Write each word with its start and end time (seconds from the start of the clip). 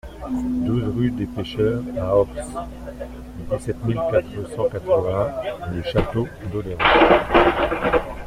douze 0.65 0.85
rue 0.97 1.11
des 1.11 1.27
Pecheurs 1.27 1.83
A 1.99 2.15
Ors, 2.17 2.25
dix-sept 2.25 3.85
mille 3.85 4.01
quatre 4.09 4.49
cent 4.55 4.67
quatre-vingts 4.67 5.31
Le 5.71 5.83
Château-d'Oléron 5.83 6.79